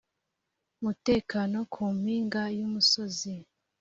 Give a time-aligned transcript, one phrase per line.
[0.83, 3.33] mutekano ku mpinga y umusozi